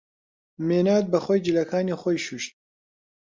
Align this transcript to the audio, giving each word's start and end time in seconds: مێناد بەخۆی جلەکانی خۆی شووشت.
مێناد 0.67 1.05
بەخۆی 1.13 1.43
جلەکانی 1.47 1.99
خۆی 2.01 2.23
شووشت. 2.25 2.51